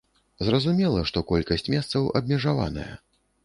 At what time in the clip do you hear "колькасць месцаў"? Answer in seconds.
1.33-2.11